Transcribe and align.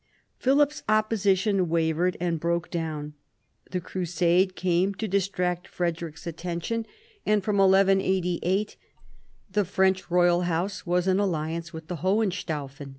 Philip's 0.39 0.81
op 0.89 1.11
position 1.11 1.69
wavered 1.69 2.17
and 2.19 2.39
broke 2.39 2.71
down. 2.71 3.13
The 3.69 3.79
crusade 3.79 4.55
came 4.55 4.95
to 4.95 5.07
distract 5.07 5.67
Frederic's 5.67 6.25
attention; 6.25 6.87
and 7.23 7.43
from 7.43 7.57
1188 7.59 8.77
the 9.51 9.63
French 9.63 10.09
royal 10.09 10.41
house 10.49 10.87
was 10.87 11.07
in 11.07 11.19
alliance 11.19 11.71
with 11.71 11.85
the 11.87 11.97
Hohenstaufen. 11.97 12.89